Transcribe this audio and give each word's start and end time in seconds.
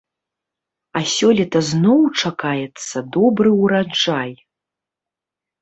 А 0.99 1.01
сёлета 1.15 1.59
зноў 1.71 2.01
чакаецца 2.23 2.97
добры 3.19 3.49
ўраджай. 3.61 4.31